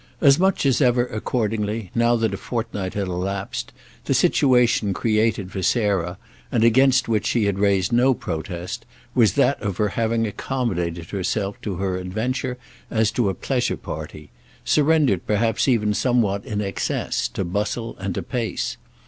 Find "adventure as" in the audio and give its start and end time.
11.97-13.11